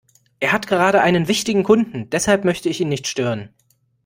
[0.39, 3.53] Er hat gerade einen wichtigen Kunden, deshalb möchte ich ihn nicht stören.